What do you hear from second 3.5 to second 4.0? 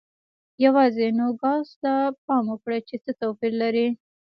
لري.